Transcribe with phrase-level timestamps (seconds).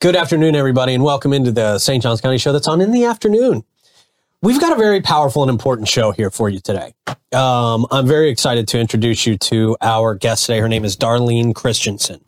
[0.00, 2.02] Good afternoon, everybody, and welcome into the St.
[2.02, 3.64] Johns County show that's on in the afternoon.
[4.40, 6.94] We've got a very powerful and important show here for you today.
[7.34, 10.58] Um, I'm very excited to introduce you to our guest today.
[10.60, 12.22] Her name is Darlene Christianson.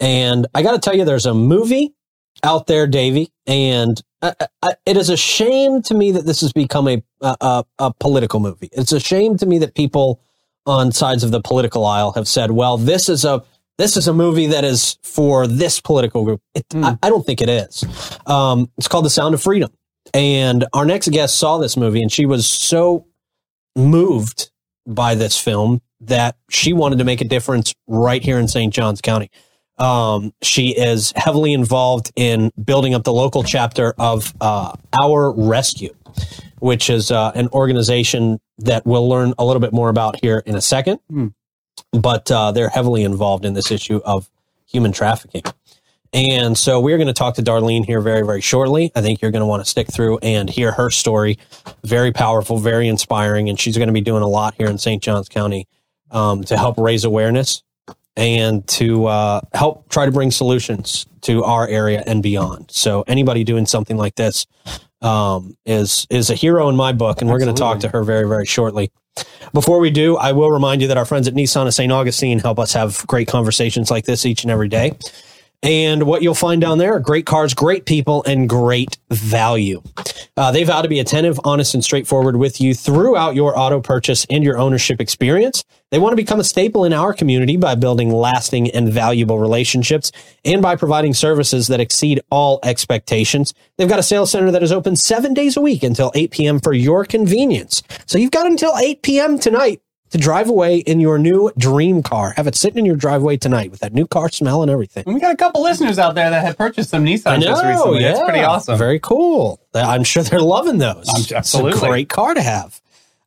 [0.00, 1.94] And I got to tell you, there's a movie
[2.42, 6.52] out there, Davey, and I, I, it is a shame to me that this has
[6.52, 8.68] become a, a, a political movie.
[8.72, 10.20] It's a shame to me that people
[10.66, 13.44] on sides of the political aisle have said, well, this is a
[13.78, 16.40] this is a movie that is for this political group.
[16.54, 16.84] It, mm.
[16.84, 17.84] I, I, don't think it is.
[18.26, 19.70] Um, it's called The Sound of Freedom.
[20.14, 23.06] And our next guest saw this movie and she was so
[23.76, 24.50] moved
[24.86, 28.72] by this film that she wanted to make a difference right here in St.
[28.74, 29.30] Johns County.
[29.78, 35.94] Um, she is heavily involved in building up the local chapter of uh, Our Rescue,
[36.58, 40.56] which is uh, an organization that we'll learn a little bit more about here in
[40.56, 40.98] a second.
[41.10, 41.32] Mm
[41.92, 44.28] but uh, they're heavily involved in this issue of
[44.66, 45.42] human trafficking.
[46.14, 48.92] And so we're going to talk to Darlene here very, very shortly.
[48.94, 51.38] I think you're going to want to stick through and hear her story.
[51.84, 53.48] Very powerful, very inspiring.
[53.48, 55.02] And she's going to be doing a lot here in St.
[55.02, 55.66] Johns County
[56.10, 57.62] um, to help raise awareness
[58.14, 62.70] and to uh, help try to bring solutions to our area and beyond.
[62.70, 64.46] So anybody doing something like this
[65.00, 68.04] um, is is a hero in my book, and we're going to talk to her
[68.04, 68.92] very, very shortly.
[69.52, 71.92] Before we do, I will remind you that our friends at Nissan of St.
[71.92, 74.92] Augustine help us have great conversations like this each and every day.
[75.62, 79.80] And what you'll find down there are great cars, great people, and great value.
[80.36, 84.26] Uh, they vow to be attentive, honest, and straightforward with you throughout your auto purchase
[84.28, 85.62] and your ownership experience.
[85.90, 90.10] They want to become a staple in our community by building lasting and valuable relationships
[90.42, 93.52] and by providing services that exceed all expectations.
[93.76, 96.60] They've got a sales center that is open seven days a week until 8 p.m.
[96.60, 97.82] for your convenience.
[98.06, 99.38] So you've got until 8 p.m.
[99.38, 99.81] tonight
[100.12, 102.32] to drive away in your new dream car.
[102.36, 105.04] Have it sitting in your driveway tonight with that new car smell and everything.
[105.06, 108.02] And we got a couple listeners out there that had purchased some Nissan just recently.
[108.02, 108.12] Yeah.
[108.12, 108.78] That's pretty awesome.
[108.78, 109.58] Very cool.
[109.74, 111.08] I'm sure they're loving those.
[111.32, 111.72] Absolutely.
[111.72, 112.81] It's a great car to have.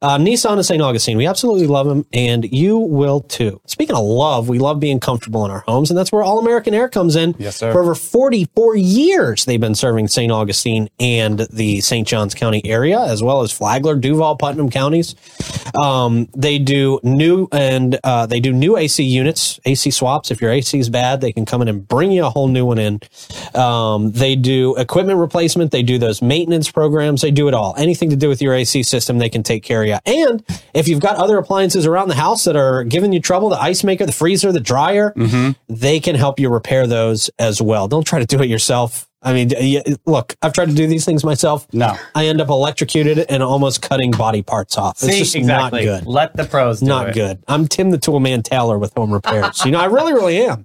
[0.05, 0.83] Uh, Nissan of St.
[0.83, 1.17] Augustine.
[1.17, 3.59] We absolutely love them, and you will too.
[3.65, 6.75] Speaking of love, we love being comfortable in our homes, and that's where All American
[6.75, 7.33] Air comes in.
[7.39, 7.71] Yes, sir.
[7.71, 10.31] For over 44 years, they've been serving St.
[10.31, 12.07] Augustine and the St.
[12.07, 15.15] Johns County area, as well as Flagler, Duval, Putnam counties.
[15.73, 20.29] Um, they do new and uh, they do new AC units, AC swaps.
[20.29, 22.63] If your AC is bad, they can come in and bring you a whole new
[22.67, 22.99] one in.
[23.55, 25.71] Um, they do equipment replacement.
[25.71, 27.23] They do those maintenance programs.
[27.23, 27.73] They do it all.
[27.75, 30.29] Anything to do with your AC system, they can take care of you area.
[30.29, 33.61] And if you've got other appliances around the house that are giving you trouble, the
[33.61, 35.51] ice maker, the freezer, the dryer, mm-hmm.
[35.67, 37.87] they can help you repair those as well.
[37.87, 39.07] Don't try to do it yourself.
[39.21, 39.49] I mean,
[40.05, 41.67] look, I've tried to do these things myself.
[41.73, 41.97] No.
[42.13, 45.01] I end up electrocuted and almost cutting body parts off.
[45.01, 45.85] It's See, just exactly.
[45.85, 46.07] not good.
[46.07, 47.15] Let the pros Not it.
[47.15, 47.43] good.
[47.47, 49.65] I'm Tim the Tool Man Taylor with home repairs.
[49.65, 50.63] you know, I really, really am.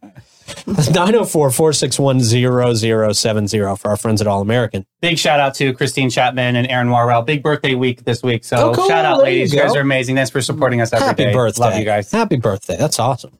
[0.66, 4.86] 904 461 0070 for our friends at All American.
[5.00, 7.24] Big shout out to Christine Chapman and Aaron Warrell.
[7.24, 8.44] Big birthday week this week.
[8.44, 8.88] So oh, cool.
[8.88, 9.52] shout out, there ladies.
[9.52, 10.16] You, you, guys are amazing.
[10.16, 11.32] Thanks for supporting us every Happy day.
[11.32, 11.62] birthday.
[11.62, 12.10] Love you guys.
[12.10, 12.76] Happy birthday.
[12.76, 13.39] That's awesome.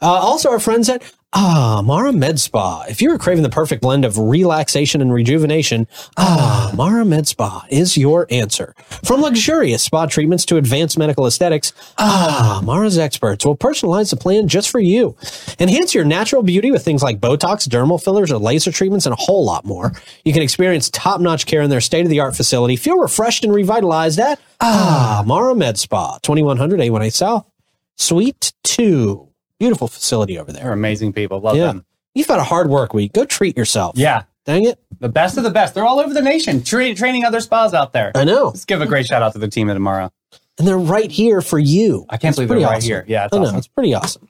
[0.00, 2.84] Uh, also, our friends at Ah, Mara Med Spa.
[2.88, 7.96] If you're craving the perfect blend of relaxation and rejuvenation, Ah, Mara Med Spa is
[7.96, 8.74] your answer.
[9.04, 14.48] From luxurious spa treatments to advanced medical aesthetics, Ah, Mara's experts will personalize the plan
[14.48, 15.14] just for you.
[15.60, 19.16] Enhance your natural beauty with things like Botox, dermal fillers, or laser treatments, and a
[19.20, 19.92] whole lot more.
[20.24, 22.74] You can experience top-notch care in their state-of-the-art facility.
[22.74, 27.46] Feel refreshed and revitalized at Ah, Mara Med Spa, 2100 A1A South,
[27.96, 29.28] Suite 2.
[29.60, 30.64] Beautiful facility over there.
[30.64, 31.38] They're amazing people.
[31.40, 31.66] Love yeah.
[31.66, 31.84] them.
[32.14, 33.12] You've had a hard work week.
[33.12, 33.96] Go treat yourself.
[33.96, 34.22] Yeah.
[34.46, 34.80] Dang it.
[35.00, 35.74] The best of the best.
[35.74, 38.10] They're all over the nation tra- training other spas out there.
[38.14, 38.46] I know.
[38.46, 40.10] Let's give a great shout out to the team at Amara.
[40.58, 42.06] And they're right here for you.
[42.08, 42.88] I can't it's believe they're right awesome.
[42.88, 43.04] here.
[43.06, 43.56] Yeah, it's I know.
[43.56, 44.28] It's pretty awesome.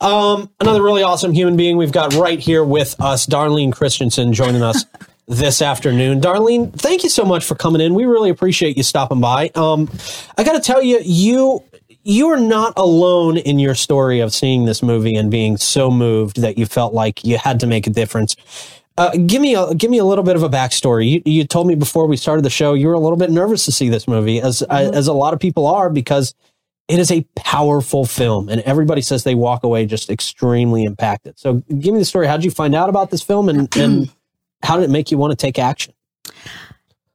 [0.00, 4.62] Um, another really awesome human being we've got right here with us, Darlene Christianson, joining
[4.62, 4.84] us
[5.26, 6.20] this afternoon.
[6.20, 7.94] Darlene, thank you so much for coming in.
[7.94, 9.50] We really appreciate you stopping by.
[9.54, 9.90] Um,
[10.36, 11.64] I got to tell you, you
[12.04, 16.40] you are not alone in your story of seeing this movie and being so moved
[16.40, 18.36] that you felt like you had to make a difference.
[18.96, 21.08] Uh, give me a give me a little bit of a backstory.
[21.08, 23.64] You, you, told me before we started the show you were a little bit nervous
[23.66, 24.94] to see this movie, as mm-hmm.
[24.94, 26.34] as a lot of people are, because
[26.88, 31.38] it is a powerful film, and everybody says they walk away just extremely impacted.
[31.38, 32.26] So, give me the story.
[32.26, 34.10] How did you find out about this film, and and
[34.64, 35.94] how did it make you want to take action?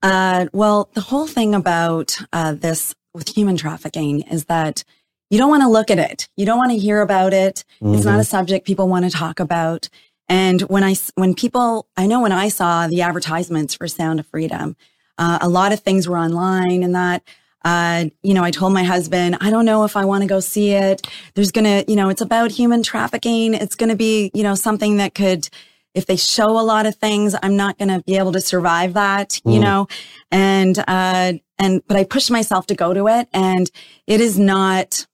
[0.02, 4.84] Uh, well, the whole thing about uh, this with human trafficking is that
[5.30, 6.30] you don't want to look at it.
[6.36, 7.64] You don't want to hear about it.
[7.82, 7.96] Mm-hmm.
[7.96, 8.24] It's not a mm-hmm.
[8.24, 9.90] subject people want to talk about.
[10.30, 14.28] And when I, when people, I know when I saw the advertisements for Sound of
[14.28, 14.76] Freedom,
[15.18, 17.24] uh, a lot of things were online and that,
[17.66, 20.40] uh, you know, I told my husband, I don't know if I want to go
[20.40, 21.08] see it.
[21.34, 23.54] There's going to, you know, it's about human trafficking.
[23.54, 25.50] It's going to be, you know, something that could
[25.94, 28.94] if they show a lot of things, I'm not going to be able to survive
[28.94, 29.62] that, you mm.
[29.62, 29.88] know?
[30.32, 31.34] And, uh,
[31.64, 33.70] and, but I pushed myself to go to it and
[34.06, 35.08] it is not,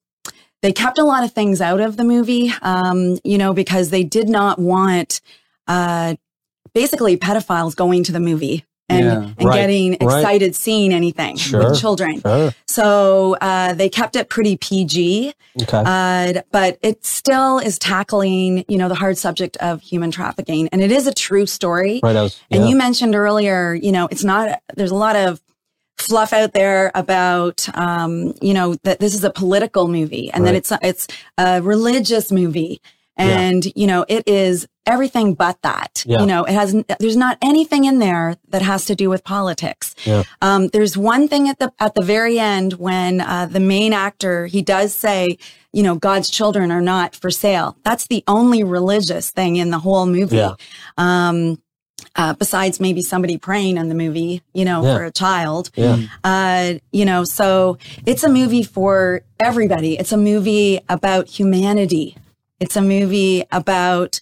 [0.61, 4.03] they kept a lot of things out of the movie, um, you know, because they
[4.03, 5.21] did not want,
[5.67, 6.15] uh,
[6.73, 10.55] basically pedophiles going to the movie and, yeah, and right, getting excited right.
[10.55, 12.21] seeing anything sure, with children.
[12.21, 12.53] Sure.
[12.67, 15.83] So uh, they kept it pretty PG, okay.
[15.85, 20.81] uh, but it still is tackling, you know, the hard subject of human trafficking, and
[20.81, 21.99] it is a true story.
[22.01, 22.15] Right.
[22.15, 22.57] Was, yeah.
[22.57, 24.61] And you mentioned earlier, you know, it's not.
[24.75, 25.39] There's a lot of
[26.09, 30.51] fluff out there about, um, you know, that this is a political movie and right.
[30.51, 31.07] that it's a, it's
[31.37, 32.81] a religious movie.
[33.15, 33.71] And, yeah.
[33.75, 36.03] you know, it is everything but that.
[36.05, 36.21] Yeah.
[36.21, 39.93] You know, it has, there's not anything in there that has to do with politics.
[40.05, 40.23] Yeah.
[40.41, 44.47] Um, there's one thing at the, at the very end when, uh, the main actor,
[44.47, 45.37] he does say,
[45.73, 47.77] you know, God's children are not for sale.
[47.83, 50.37] That's the only religious thing in the whole movie.
[50.37, 50.55] Yeah.
[50.97, 51.61] Um,
[52.15, 54.97] uh, besides maybe somebody praying in the movie, you know, yeah.
[54.97, 55.69] for a child.
[55.75, 55.97] Yeah.
[56.23, 59.97] Uh, you know, so it's a movie for everybody.
[59.97, 62.17] It's a movie about humanity.
[62.59, 64.21] It's a movie about,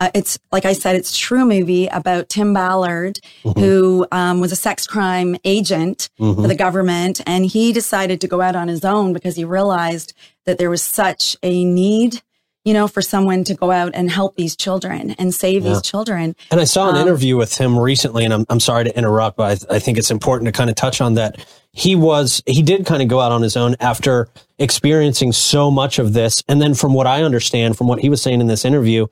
[0.00, 3.60] uh, it's like I said, it's true movie about Tim Ballard, mm-hmm.
[3.60, 6.40] who um, was a sex crime agent mm-hmm.
[6.40, 7.20] for the government.
[7.26, 10.14] And he decided to go out on his own because he realized
[10.46, 12.22] that there was such a need
[12.64, 15.70] you know, for someone to go out and help these children and save yeah.
[15.70, 16.34] these children.
[16.50, 19.36] And I saw an um, interview with him recently, and I'm, I'm sorry to interrupt,
[19.36, 21.44] but I, th- I think it's important to kind of touch on that.
[21.72, 24.28] He was, he did kind of go out on his own after
[24.58, 26.42] experiencing so much of this.
[26.48, 29.08] And then from what I understand, from what he was saying in this interview,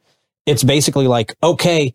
[0.47, 1.93] it's basically like, okay,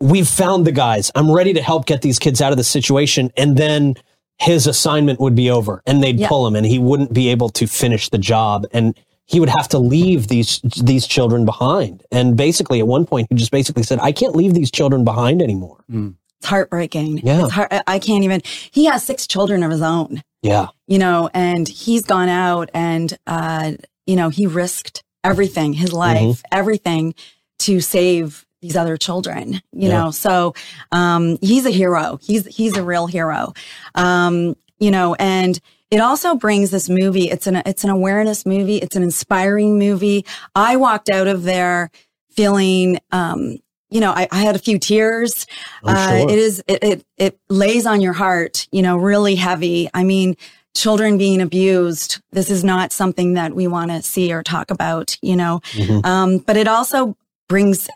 [0.00, 1.10] we've found the guys.
[1.14, 3.32] I'm ready to help get these kids out of the situation.
[3.36, 3.96] And then
[4.38, 6.28] his assignment would be over and they'd yeah.
[6.28, 8.66] pull him and he wouldn't be able to finish the job.
[8.72, 8.98] And
[9.30, 12.02] he would have to leave these these children behind.
[12.10, 15.40] And basically, at one point, he just basically said, "I can't leave these children behind
[15.40, 16.16] anymore." Mm.
[16.38, 17.18] It's heartbreaking.
[17.18, 18.40] Yeah, it's heart, I can't even.
[18.44, 20.22] He has six children of his own.
[20.42, 23.72] Yeah, you know, and he's gone out and uh,
[24.04, 26.58] you know he risked everything, his life, mm-hmm.
[26.58, 27.14] everything,
[27.60, 29.52] to save these other children.
[29.72, 29.88] You yeah.
[29.88, 30.54] know, so
[30.90, 32.18] um, he's a hero.
[32.20, 33.52] He's he's a real hero.
[33.94, 37.30] Um, you know, and it also brings this movie.
[37.30, 38.76] It's an, it's an awareness movie.
[38.76, 40.24] It's an inspiring movie.
[40.54, 41.90] I walked out of there
[42.30, 43.58] feeling, um,
[43.90, 45.46] you know, I, I, had a few tears.
[45.82, 46.30] Uh, sure.
[46.30, 49.90] It is, it, it, it lays on your heart, you know, really heavy.
[49.92, 50.36] I mean,
[50.76, 52.20] children being abused.
[52.30, 55.60] This is not something that we want to see or talk about, you know.
[55.72, 56.06] Mm-hmm.
[56.06, 57.16] Um, but it also
[57.48, 57.88] brings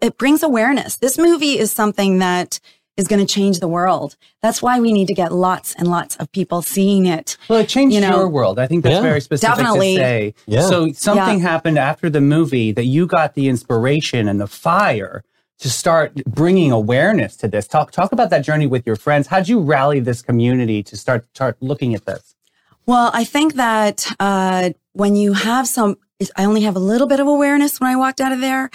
[0.00, 0.96] it brings awareness.
[0.96, 2.58] This movie is something that
[2.96, 4.16] is going to change the world.
[4.42, 7.36] That's why we need to get lots and lots of people seeing it.
[7.48, 8.58] Well, it changed you know, your world.
[8.58, 9.96] I think that's yeah, very specific definitely.
[9.96, 10.34] to say.
[10.46, 10.68] Yeah.
[10.68, 11.48] So something yeah.
[11.48, 15.24] happened after the movie that you got the inspiration and the fire
[15.58, 17.66] to start bringing awareness to this.
[17.66, 19.28] Talk talk about that journey with your friends.
[19.28, 22.34] How'd you rally this community to start start looking at this?
[22.84, 25.98] Well, I think that uh, when you have some,
[26.36, 28.70] I only have a little bit of awareness when I walked out of there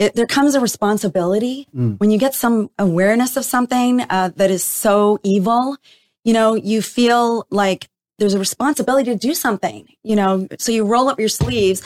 [0.00, 2.00] it, there comes a responsibility mm.
[2.00, 5.76] when you get some awareness of something uh, that is so evil.
[6.24, 7.88] You know, you feel like
[8.18, 9.86] there's a responsibility to do something.
[10.02, 11.82] You know, so you roll up your sleeves.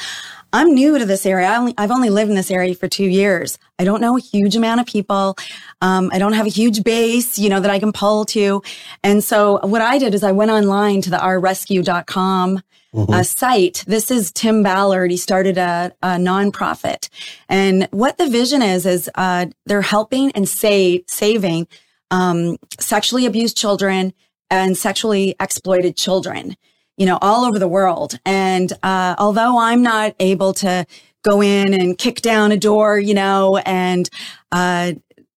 [0.55, 1.49] I'm new to this area.
[1.49, 3.59] I only, I've only lived in this area for two years.
[3.81, 5.37] I don't know a huge amount of people.
[5.83, 8.63] Um, I don't have a huge base, you know, that I can pull to.
[9.03, 12.63] And so what I did is I went online to the ourrescue.com
[12.95, 13.13] mm-hmm.
[13.13, 13.83] uh, site.
[13.89, 15.11] This is Tim Ballard.
[15.11, 17.09] He started a, a nonprofit.
[17.49, 21.67] And what the vision is, is uh, they're helping and save, saving
[22.13, 24.15] um, sexually abused children
[24.51, 26.57] and sexually exploited children,
[26.97, 28.19] you know, all over the world.
[28.25, 30.87] And uh, although I'm not able to
[31.23, 34.09] go in and kick down a door, you know, and
[34.53, 34.93] uh,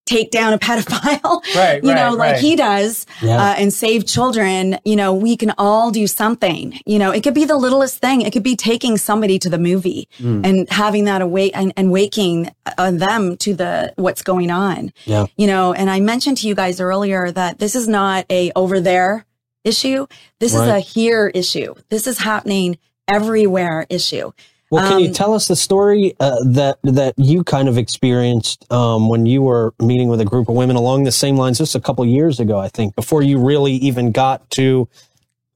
[0.07, 3.37] take down a pedophile, right, you know, like he does, yeah.
[3.37, 6.79] uh, and save children, you know, we can all do something.
[6.85, 8.21] You know, it could be the littlest thing.
[8.21, 10.45] It could be taking somebody to the movie mm.
[10.45, 14.91] and having that awake and, and waking uh, them to the what's going on.
[15.05, 15.27] Yeah.
[15.37, 18.79] You know, and I mentioned to you guys earlier that this is not a over
[18.79, 19.25] there
[19.63, 20.07] issue.
[20.39, 20.63] This right.
[20.63, 21.75] is a here issue.
[21.89, 24.31] This is happening everywhere issue.
[24.69, 28.69] Well, can um, you tell us the story uh, that that you kind of experienced
[28.71, 31.75] um, when you were meeting with a group of women along the same lines just
[31.75, 32.59] a couple years ago?
[32.59, 34.89] I think before you really even got to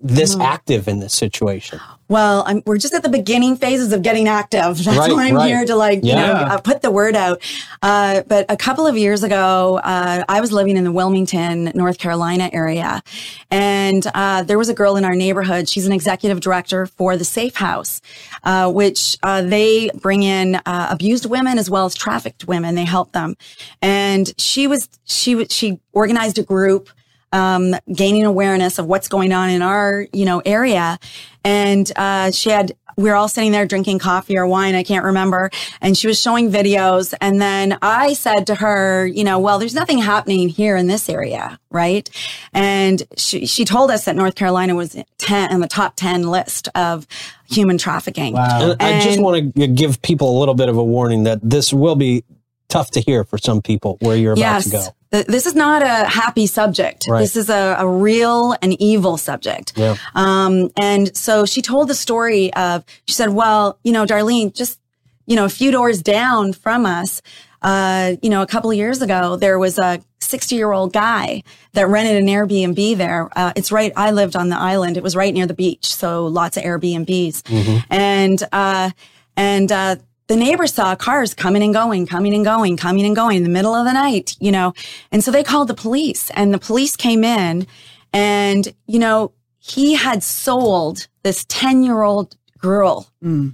[0.01, 0.41] this mm-hmm.
[0.41, 1.79] active in this situation?
[2.11, 4.77] Well, I'm, we're just at the beginning phases of getting active.
[4.83, 5.47] That's right, why I'm right.
[5.47, 6.11] here to like, yeah.
[6.11, 7.41] you know, uh, put the word out.
[7.81, 11.99] Uh, but a couple of years ago, uh, I was living in the Wilmington, North
[11.99, 13.01] Carolina area.
[13.49, 15.69] And, uh, there was a girl in our neighborhood.
[15.69, 18.01] She's an executive director for the Safe House,
[18.43, 22.75] uh, which, uh, they bring in, abused women as well as trafficked women.
[22.75, 23.37] They help them.
[23.81, 26.89] And she was, she, she organized a group
[27.31, 30.99] um, gaining awareness of what's going on in our, you know, area.
[31.43, 34.75] And, uh, she had, we were all sitting there drinking coffee or wine.
[34.75, 35.49] I can't remember.
[35.81, 37.13] And she was showing videos.
[37.21, 41.09] And then I said to her, you know, well, there's nothing happening here in this
[41.09, 41.59] area.
[41.69, 42.09] Right.
[42.53, 46.69] And she, she told us that North Carolina was 10 in the top 10 list
[46.75, 47.07] of
[47.49, 48.33] human trafficking.
[48.33, 48.71] Wow.
[48.71, 51.39] And, and I just want to give people a little bit of a warning that
[51.41, 52.23] this will be
[52.71, 56.05] tough to hear for some people where you're about to go this is not a
[56.05, 57.05] happy subject.
[57.07, 57.19] Right.
[57.19, 59.73] This is a, a, real and evil subject.
[59.75, 59.97] Yeah.
[60.15, 64.79] Um, and so she told the story of, she said, well, you know, Darlene, just,
[65.25, 67.21] you know, a few doors down from us,
[67.61, 71.43] uh, you know, a couple of years ago, there was a 60 year old guy
[71.73, 73.29] that rented an Airbnb there.
[73.35, 73.91] Uh, it's right.
[73.97, 74.95] I lived on the island.
[74.95, 75.93] It was right near the beach.
[75.93, 77.41] So lots of Airbnbs.
[77.41, 77.93] Mm-hmm.
[77.93, 78.91] And, uh,
[79.35, 79.95] and, uh,
[80.31, 83.49] the neighbors saw cars coming and going, coming and going, coming and going in the
[83.49, 84.73] middle of the night, you know.
[85.11, 87.67] And so they called the police and the police came in
[88.13, 93.53] and, you know, he had sold this 10 year old girl mm.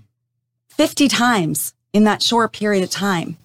[0.69, 3.37] 50 times in that short period of time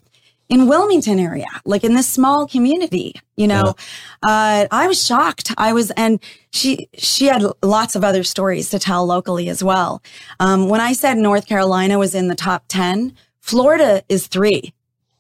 [0.53, 3.75] in Wilmington area, like in this small community, you know,
[4.23, 4.65] yeah.
[4.65, 5.51] uh, I was shocked.
[5.57, 10.03] I was, and she, she had lots of other stories to tell locally as well.
[10.41, 14.75] Um, when I said North Carolina was in the top 10, Florida is three.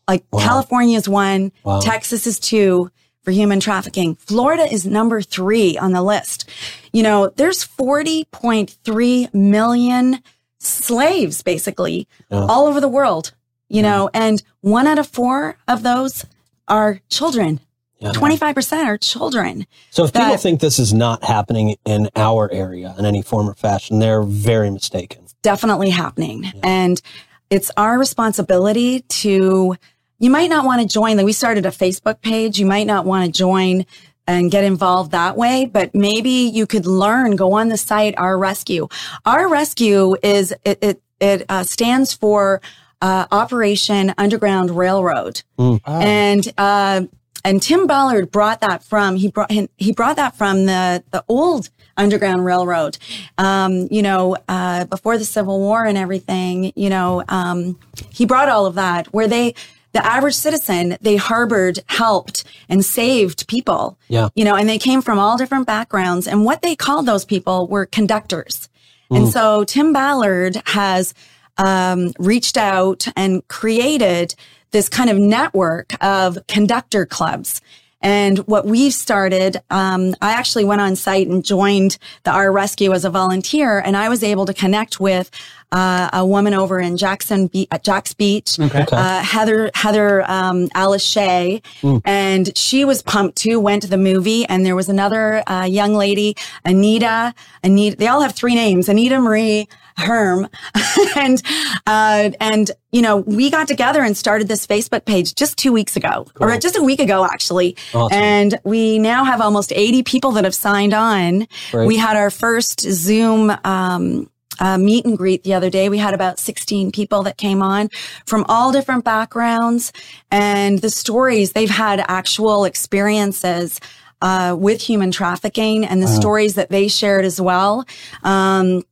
[0.07, 0.41] Like wow.
[0.41, 1.81] California is one, wow.
[1.81, 2.91] Texas is two
[3.23, 4.17] for human trafficking.
[4.17, 6.47] Florida is number three on the list.
[6.93, 10.23] You know, there's 40.3 million
[10.59, 12.45] slaves basically yeah.
[12.45, 13.33] all over the world
[13.73, 16.27] you know, and one out of four of those
[16.69, 17.61] are children.
[17.99, 18.11] Yeah.
[18.11, 19.67] 25% are children.
[19.91, 23.49] So if that, people think this is not happening in our area in any form
[23.49, 25.27] or fashion, they're very mistaken.
[25.43, 26.45] Definitely happening.
[26.45, 26.53] Yeah.
[26.63, 27.03] And
[27.49, 29.77] it's our responsibility to,
[30.19, 32.59] you might not want to join, like we started a Facebook page.
[32.59, 33.87] You might not want to join
[34.27, 38.37] and get involved that way, but maybe you could learn, go on the site, Our
[38.37, 38.89] Rescue.
[39.25, 42.61] Our Rescue is, it, it, it uh, stands for
[43.03, 45.81] uh, Operation Underground Railroad, mm.
[45.85, 46.01] oh.
[46.01, 47.03] and uh,
[47.45, 51.69] and Tim Ballard brought that from he brought he brought that from the the old
[51.97, 52.97] Underground Railroad.
[53.37, 56.73] Um, you know, uh, before the Civil War and everything.
[56.77, 57.79] You know, um,
[58.11, 59.55] he brought all of that where they
[59.93, 63.99] the average citizen, they harbored, helped, and saved people.
[64.09, 64.31] Yeah.
[64.35, 66.27] You know, and they came from all different backgrounds.
[66.27, 68.71] And what they called those people were conductors.
[69.11, 69.19] Mm.
[69.19, 71.13] And so Tim Ballard has
[71.59, 74.35] um, reached out and created
[74.71, 77.61] this kind of network of conductor clubs.
[78.03, 82.93] And what we've started, um, I actually went on site and joined the Our Rescue
[82.93, 85.31] as a volunteer, and I was able to connect with
[85.71, 88.85] uh, a woman over in Jackson, Be- at Jax Beach, okay.
[88.91, 92.03] uh, Heather Heather um, Alice Shea, mm.
[92.05, 93.61] and she was pumped too.
[93.61, 97.35] Went to the movie, and there was another uh, young lady, Anita.
[97.63, 99.69] Anita, they all have three names: Anita Marie.
[99.97, 100.49] Herm.
[101.17, 101.43] and,
[101.87, 105.97] uh, and, you know, we got together and started this Facebook page just two weeks
[105.97, 106.49] ago cool.
[106.49, 107.77] or just a week ago, actually.
[107.95, 108.17] Awesome.
[108.17, 111.47] And we now have almost 80 people that have signed on.
[111.73, 111.87] Right.
[111.87, 114.29] We had our first Zoom, um,
[114.61, 115.89] uh, meet and greet the other day.
[115.89, 117.89] We had about 16 people that came on
[118.27, 119.93] from all different backgrounds
[120.31, 123.81] and the stories they've had actual experiences
[124.21, 126.21] uh, with human trafficking and the wow.
[126.21, 127.85] stories that they shared as well.
[128.23, 128.85] Um,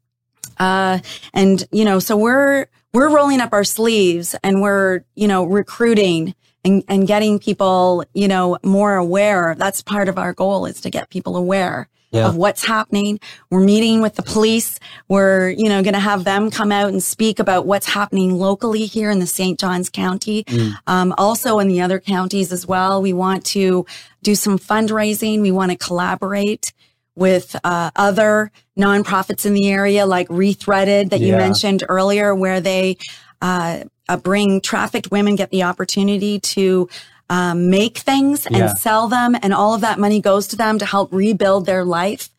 [0.61, 1.01] uh,
[1.35, 6.35] and, you know, so we're, we're rolling up our sleeves and we're, you know, recruiting
[6.65, 9.55] and, and getting people, you know, more aware.
[9.59, 12.29] That's part of our goal is to get people aware yeah.
[12.29, 13.21] of what's happening.
[13.51, 14.79] We're meeting with the police.
[15.09, 18.87] We're, you know, going to have them come out and speak about what's happening locally
[18.87, 19.59] here in the St.
[19.59, 20.45] Johns County.
[20.45, 20.75] Mm.
[20.87, 23.01] Um, also in the other counties as well.
[23.01, 23.87] We want to
[24.23, 25.41] do some fundraising.
[25.41, 26.73] We want to collaborate
[27.17, 32.97] with uh, other nonprofits in the area, like Rethreaded that you mentioned earlier, where they
[33.43, 36.89] uh, uh, bring trafficked women get the opportunity to
[37.29, 38.75] um, make things and yeah.
[38.75, 42.31] sell them, and all of that money goes to them to help rebuild their life.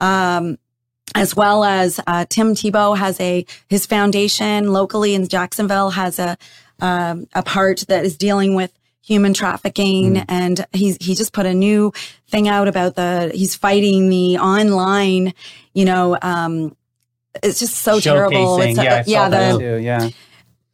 [0.00, 0.58] Um,
[1.14, 6.38] as well as uh, Tim Tebow has a his foundation locally in Jacksonville has a
[6.80, 8.72] um, a part that is dealing with
[9.02, 10.14] human trafficking.
[10.14, 10.24] Mm.
[10.28, 11.92] And he's, he just put a new
[12.28, 15.34] thing out about the, he's fighting the online,
[15.74, 16.76] you know, um,
[17.42, 18.60] it's just so terrible.
[18.60, 20.08] It's, yeah, yeah, the, too, yeah.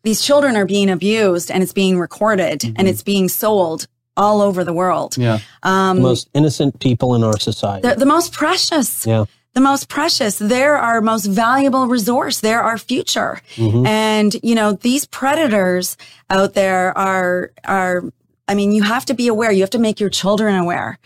[0.02, 2.74] These children are being abused and it's being recorded mm-hmm.
[2.76, 5.16] and it's being sold all over the world.
[5.16, 5.38] Yeah.
[5.62, 7.88] Um, most innocent people in our society.
[7.88, 9.06] The, the most precious.
[9.06, 10.38] Yeah the most precious.
[10.38, 12.38] They're our most valuable resource.
[12.40, 13.40] They're our future.
[13.56, 13.86] Mm-hmm.
[13.86, 15.96] And, you know, these predators
[16.30, 18.04] out there are, are,
[18.48, 19.52] I mean, you have to be aware.
[19.52, 20.98] You have to make your children aware,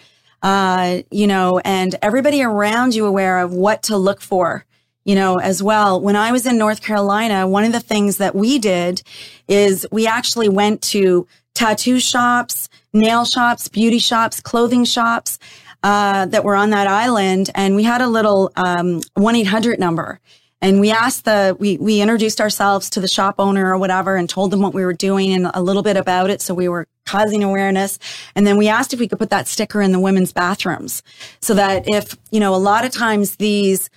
[0.42, 4.64] uh, you know, and everybody around you aware of what to look for,
[5.04, 6.00] you know, as well.
[6.00, 9.02] When I was in North Carolina, one of the things that we did
[9.48, 15.38] is we actually went to tattoo shops, nail shops, beauty shops, clothing shops,
[15.82, 19.80] uh, that were on that island, and we had a little um, one eight hundred
[19.80, 20.20] number.
[20.62, 24.30] And we asked the, we, we introduced ourselves to the shop owner or whatever and
[24.30, 26.40] told them what we were doing and a little bit about it.
[26.40, 27.98] So we were causing awareness.
[28.36, 31.02] And then we asked if we could put that sticker in the women's bathrooms
[31.40, 33.90] so that if, you know, a lot of times these,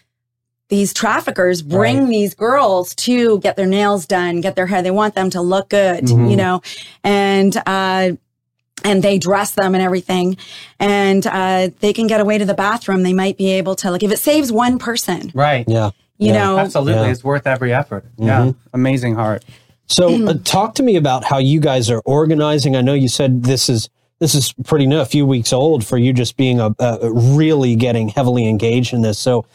[0.69, 2.10] these traffickers bring right.
[2.10, 4.81] these girls to get their nails done, get their hair.
[4.81, 6.25] They want them to look good, mm-hmm.
[6.25, 6.63] you know,
[7.03, 8.13] and, uh,
[8.84, 10.38] and they dress them and everything
[10.79, 14.03] and uh, they can get away to the bathroom they might be able to like
[14.03, 16.34] if it saves one person right yeah you yeah.
[16.34, 17.12] know absolutely yeah.
[17.12, 18.24] it's worth every effort mm-hmm.
[18.24, 19.43] yeah amazing heart
[19.88, 23.43] so uh, talk to me about how you guys are organizing i know you said
[23.43, 26.74] this is this is pretty new a few weeks old for you just being a,
[26.79, 29.45] a really getting heavily engaged in this so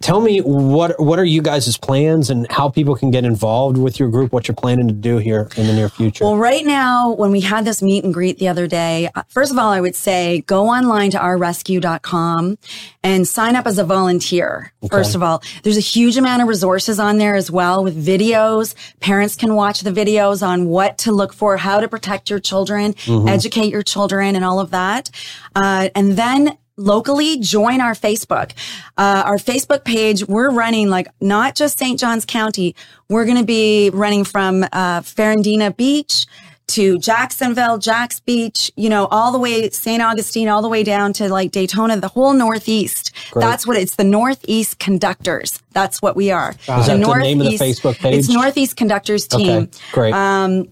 [0.00, 3.98] tell me what what are you guys' plans and how people can get involved with
[3.98, 4.32] your group?
[4.32, 6.24] What you're planning to do here in the near future?
[6.24, 9.52] Well right now when we had this meet and greet the other day uh, first
[9.52, 12.58] of all i would say go online to ourrescue.com
[13.02, 14.88] and sign up as a volunteer okay.
[14.90, 15.42] first of all.
[15.62, 18.74] There's a huge amount of resources on there as well with videos.
[19.00, 22.94] Parents can watch the videos on what to look for how to protect your children
[22.94, 23.28] mm-hmm.
[23.28, 25.10] educate your children and all of that.
[25.54, 28.52] Uh, and then locally, join our Facebook.
[28.96, 31.98] Uh, our Facebook page, we're running like not just St.
[31.98, 32.74] Johns County.
[33.08, 36.26] We're going to be running from uh, Fernandina Beach
[36.68, 40.00] to Jacksonville, Jax Beach, you know, all the way St.
[40.00, 43.10] Augustine, all the way down to like Daytona, the whole Northeast.
[43.30, 43.42] Great.
[43.42, 45.60] That's what it's the Northeast Conductors.
[45.72, 46.50] That's what we are.
[46.50, 48.18] Is the that the name of the Facebook page?
[48.18, 49.64] It's Northeast Conductors Team.
[49.64, 50.14] Okay, great.
[50.14, 50.68] Um,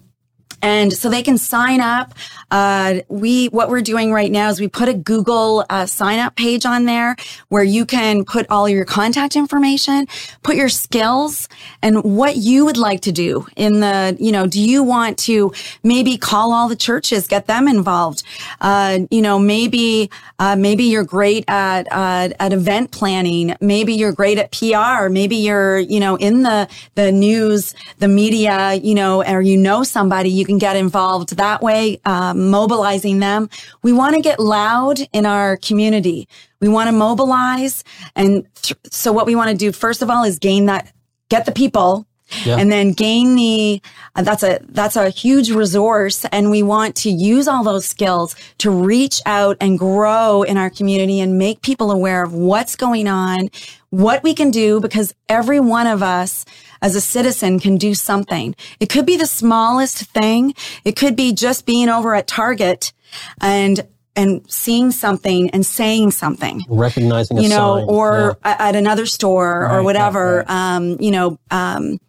[0.63, 2.15] and so they can sign up.
[2.51, 6.35] Uh, we, what we're doing right now is we put a Google uh, sign up
[6.37, 7.17] page on there
[7.49, 10.07] where you can put all your contact information,
[10.43, 11.49] put your skills
[11.83, 15.53] and what you would like to do in the, you know, do you want to
[15.83, 18.23] maybe call all the churches, get them involved?
[18.61, 23.55] Uh, you know, maybe, uh, maybe you're great at, uh, at event planning.
[23.61, 25.09] Maybe you're great at PR.
[25.11, 29.83] Maybe you're, you know, in the, the news, the media, you know, or you know
[29.83, 33.49] somebody you can get involved that way, um, mobilizing them.
[33.83, 36.29] We want to get loud in our community.
[36.61, 37.85] We want to mobilize.
[38.17, 40.93] And th- so what we want to do, first of all, is gain that,
[41.29, 42.08] get the people
[42.45, 42.57] yeah.
[42.57, 43.81] and then gain the
[44.15, 48.35] uh, that's a that's a huge resource and we want to use all those skills
[48.59, 53.09] to reach out and grow in our community and make people aware of what's going
[53.09, 53.49] on
[53.91, 56.45] what we can do because every one of us
[56.83, 58.55] as a citizen can do something.
[58.81, 60.55] It could be the smallest thing.
[60.85, 62.93] It could be just being over at Target
[63.41, 63.87] and
[64.19, 67.85] and seeing something and saying something, recognizing, you know, sign.
[67.89, 68.57] or yeah.
[68.59, 70.75] at another store right, or whatever, right.
[70.77, 72.01] um, you know, um,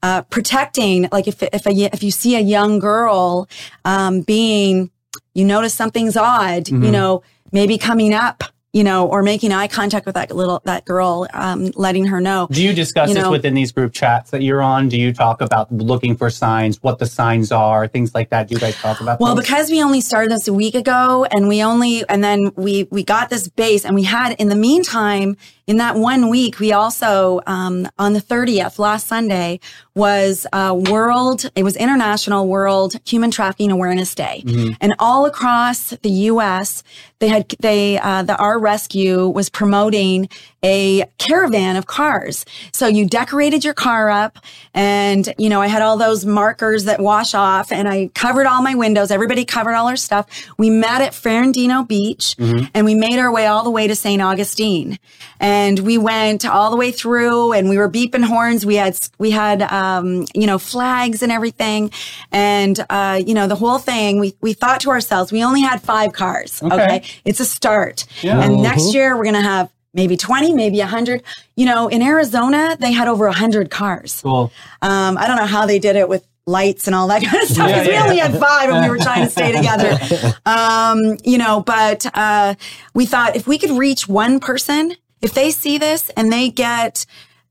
[0.00, 1.08] uh, protecting.
[1.10, 3.48] Like if if a, if you see a young girl
[3.84, 4.90] um, being,
[5.34, 6.84] you notice something's odd, mm-hmm.
[6.84, 8.44] you know, maybe coming up
[8.76, 12.46] you know, or making eye contact with that little that girl, um, letting her know.
[12.50, 14.90] Do you discuss you this know, within these group chats that you're on?
[14.90, 18.48] Do you talk about looking for signs, what the signs are, things like that?
[18.48, 19.18] Do you guys talk about?
[19.18, 19.46] Well, those?
[19.46, 23.02] because we only started this a week ago, and we only and then we we
[23.02, 27.40] got this base, and we had in the meantime in that one week, we also,
[27.46, 29.58] um, on the 30th, last Sunday,
[29.96, 34.44] was uh, World, it was International World Human Trafficking Awareness Day.
[34.46, 34.74] Mm-hmm.
[34.80, 36.84] And all across the U.S.,
[37.18, 40.28] they had, they, uh, the Our Rescue was promoting
[40.62, 42.44] a caravan of cars.
[42.72, 44.38] So you decorated your car up
[44.74, 48.62] and, you know, I had all those markers that wash off and I covered all
[48.62, 49.10] my windows.
[49.10, 50.26] Everybody covered all our stuff.
[50.58, 52.66] We met at Fernandina Beach mm-hmm.
[52.74, 54.20] and we made our way all the way to St.
[54.20, 54.98] Augustine.
[55.40, 58.64] And we went all the way through and we were beeping horns.
[58.64, 61.90] We had, we had, um, you know, flags and everything.
[62.32, 65.82] And, uh, you know, the whole thing, we, we thought to ourselves, we only had
[65.82, 66.62] five cars.
[66.62, 66.74] Okay.
[66.74, 67.02] okay?
[67.24, 68.06] It's a start.
[68.22, 68.40] Yeah.
[68.40, 68.62] And mm-hmm.
[68.62, 71.22] next year we're going to have maybe 20, maybe 100.
[71.56, 74.20] You know, in Arizona, they had over 100 cars.
[74.22, 74.52] Cool.
[74.82, 77.48] Um, I don't know how they did it with lights and all that kind of
[77.48, 77.68] stuff.
[77.68, 77.88] Yeah, yeah.
[77.88, 79.98] We only had five and we were trying to stay together.
[80.46, 82.54] Um, you know, but uh,
[82.94, 84.94] we thought if we could reach one person,
[85.26, 87.04] if they see this and they get,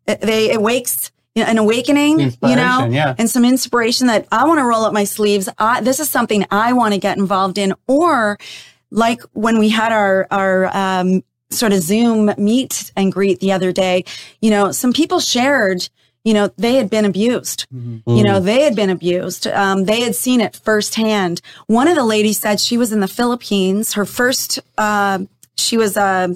[0.05, 3.13] they it wakes an awakening, you know, yeah.
[3.17, 5.49] and some inspiration that I want to roll up my sleeves.
[5.57, 7.73] I, this is something I want to get involved in.
[7.87, 8.37] Or
[8.89, 13.73] like when we had our, our, um, sort of Zoom meet and greet the other
[13.73, 14.05] day,
[14.39, 15.89] you know, some people shared,
[16.23, 17.67] you know, they had been abused.
[17.73, 18.09] Mm-hmm.
[18.09, 19.45] You know, they had been abused.
[19.47, 21.41] Um, they had seen it firsthand.
[21.67, 23.93] One of the ladies said she was in the Philippines.
[23.93, 25.19] Her first, uh,
[25.57, 26.35] she was a,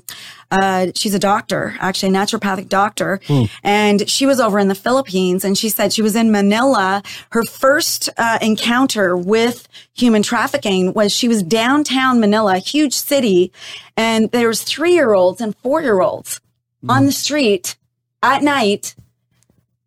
[0.51, 3.49] uh, she's a doctor, actually a naturopathic doctor, mm.
[3.63, 5.45] and she was over in the Philippines.
[5.45, 7.03] And she said she was in Manila.
[7.31, 13.51] Her first uh, encounter with human trafficking was she was downtown Manila, a huge city,
[13.95, 16.41] and there was three year olds and four year olds
[16.83, 16.89] mm.
[16.89, 17.77] on the street
[18.23, 18.95] at night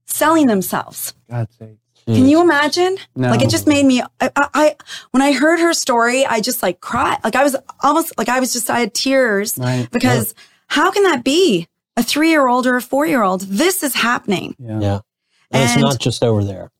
[0.07, 1.14] selling themselves.
[1.29, 1.79] God's sake.
[2.07, 2.96] Can you imagine?
[3.14, 3.31] No.
[3.31, 4.77] Like it just made me, I, I,
[5.12, 7.18] when I heard her story, I just like cried.
[7.22, 9.88] Like I was almost like I was just, I had tears right.
[9.90, 10.42] because yeah.
[10.73, 11.69] How can that be?
[11.99, 13.43] A three year old or a four year old?
[13.43, 14.57] This is happening.
[14.59, 14.81] Yeah.
[14.81, 15.01] yeah.
[15.51, 16.71] And, and, it's not just over there.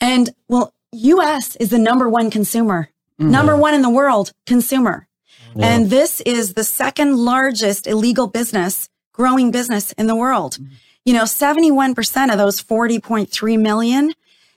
[0.00, 2.88] And well, US is the number one consumer,
[3.20, 3.30] mm-hmm.
[3.30, 5.06] number one in the world consumer.
[5.54, 5.66] Yeah.
[5.66, 10.54] And this is the second largest illegal business, growing business in the world.
[10.54, 10.72] Mm-hmm.
[11.04, 14.14] You know, 71% of those 40.3 million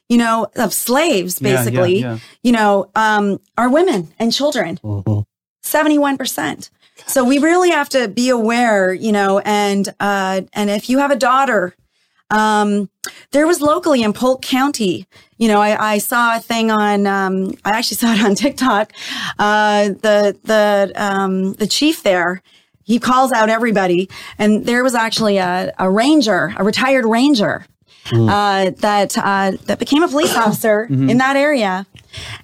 [0.08, 2.20] you know, of slaves, basically, yeah, yeah, yeah.
[2.44, 4.80] you know, um, are women and children.
[4.84, 5.22] Mm-hmm.
[5.64, 6.70] 71%.
[7.08, 11.12] So we really have to be aware, you know, and, uh, and if you have
[11.12, 11.76] a daughter,
[12.32, 12.90] um,
[13.32, 17.54] there was locally in Polk County, you know, I, I saw a thing on, um,
[17.64, 18.92] I actually saw it on TikTok,
[19.38, 22.42] uh, the, the, um, the chief there,
[22.84, 24.10] he calls out everybody.
[24.38, 27.66] And there was actually a, a ranger, a retired ranger
[28.06, 28.30] mm.
[28.30, 31.10] uh, that uh, that became a police officer mm-hmm.
[31.10, 31.86] in that area,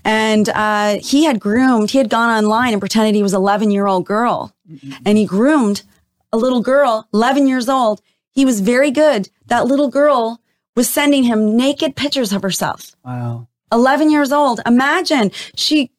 [0.04, 1.92] and uh, he had groomed.
[1.92, 4.92] He had gone online and pretended he was 11 year old girl, mm-hmm.
[5.06, 5.84] and he groomed
[6.32, 8.02] a little girl, 11 years old.
[8.32, 9.30] He was very good.
[9.48, 10.42] That little girl
[10.76, 12.96] was sending him naked pictures of herself.
[13.04, 13.48] Wow.
[13.72, 14.62] 11 years old.
[14.66, 15.92] Imagine she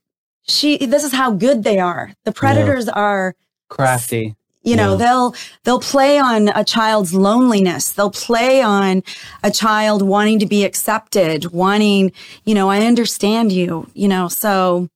[0.42, 2.12] she this is how good they are.
[2.24, 2.92] The predators yeah.
[2.92, 3.34] are
[3.68, 4.36] crafty.
[4.62, 4.96] You know, yeah.
[4.96, 7.92] they'll, they'll play on a child's loneliness.
[7.92, 9.02] They'll play on
[9.42, 12.12] a child wanting to be accepted, wanting,
[12.44, 14.88] you know, I understand you, you know, so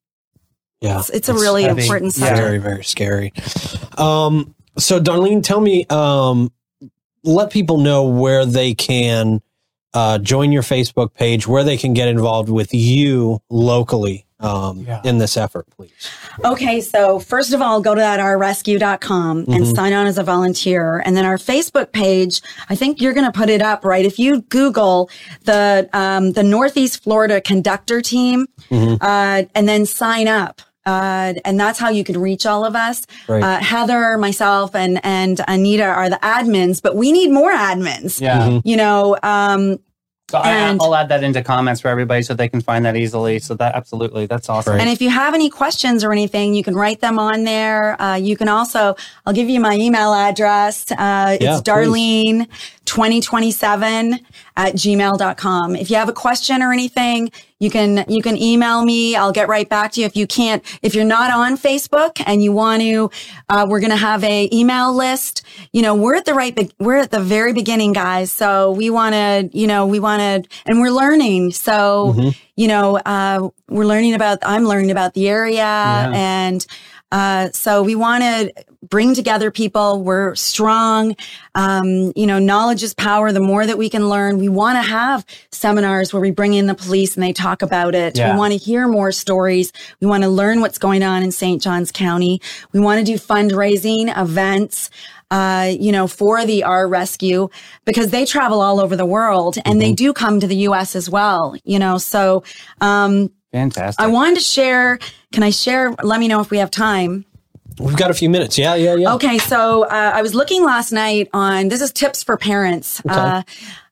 [0.81, 1.83] yeah, it's, it's a really heavy.
[1.83, 2.39] important subject.
[2.39, 3.33] Very, very scary.
[3.99, 6.53] Um, so Darlene, tell me, um,
[7.25, 9.43] let people know where they can,
[9.95, 15.01] uh, join your Facebook page, where they can get involved with you locally um, yeah.
[15.05, 16.11] in this effort, please?
[16.45, 19.53] Okay, so first of all, go to that ourrescue.com mm-hmm.
[19.53, 21.03] and sign on as a volunteer.
[21.05, 24.05] And then our Facebook page, I think you're going to put it up, right?
[24.05, 25.11] If you Google
[25.45, 28.97] the, um, the Northeast Florida conductor team, mm-hmm.
[29.01, 30.61] uh, and then sign up.
[30.85, 33.09] Uh, and that's how you can reach all of us.
[33.29, 33.43] Right.
[33.43, 38.21] Uh, Heather, myself, and and Anita are the admins, but we need more admins.
[38.21, 38.39] Yeah.
[38.39, 38.69] Mm-hmm.
[38.69, 39.81] You know, um,
[40.29, 43.39] so I, will add that into comments for everybody so they can find that easily.
[43.39, 44.81] So that absolutely, that's awesome.
[44.81, 48.01] And if you have any questions or anything, you can write them on there.
[48.03, 50.91] Uh, you can also, I'll give you my email address.
[50.91, 52.49] Uh, yeah, it's Darlene
[52.87, 54.21] 2027
[54.57, 55.77] at gmail.com.
[55.77, 59.17] If you have a question or anything, you can, you can email me.
[59.17, 60.07] I'll get right back to you.
[60.07, 63.11] If you can't, if you're not on Facebook and you want to,
[63.49, 65.43] uh, we're going to have a email list.
[65.73, 68.31] You know, we're at the right, be- we're at the very beginning, guys.
[68.31, 71.53] So we want to, you know, we want to, and we're learning.
[71.53, 72.29] So, mm-hmm.
[72.57, 76.13] you know, uh, we're learning about, I'm learning about the area yeah.
[76.15, 76.67] and,
[77.13, 78.53] uh, so we want to
[78.89, 80.03] bring together people.
[80.03, 81.17] We're strong.
[81.55, 83.33] Um, you know, knowledge is power.
[83.33, 86.67] The more that we can learn, we want to have seminars where we bring in
[86.67, 88.17] the police and they talk about it.
[88.17, 88.33] Yeah.
[88.33, 89.73] We want to hear more stories.
[90.01, 91.61] We want to learn what's going on in St.
[91.63, 92.41] Johns County.
[92.73, 94.91] We want to do fundraising events.
[95.29, 97.49] Uh, you know, for the Our Rescue
[97.85, 99.79] because they travel all over the world and mm-hmm.
[99.81, 101.99] they do come to the US as well, you know.
[101.99, 102.45] So,
[102.81, 104.01] um, fantastic.
[104.01, 105.01] I wanted to share.
[105.33, 105.91] Can I share?
[106.01, 107.25] Let me know if we have time.
[107.79, 108.57] We've got a few minutes.
[108.57, 109.15] Yeah, yeah, yeah.
[109.15, 113.03] Okay, so uh, I was looking last night on this is tips for parents.
[113.05, 113.15] Okay.
[113.15, 113.43] Uh,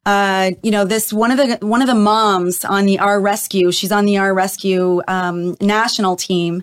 [0.06, 3.72] uh, you know, this one of the one of the moms on the Our Rescue.
[3.72, 6.62] She's on the Our Rescue um, national team.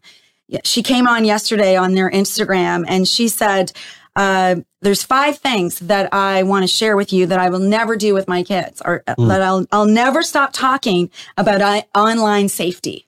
[0.63, 3.71] She came on yesterday on their Instagram, and she said,
[4.15, 7.95] uh, "There's five things that I want to share with you that I will never
[7.95, 9.27] do with my kids, or mm.
[9.27, 13.07] that I'll I'll never stop talking about I- online safety,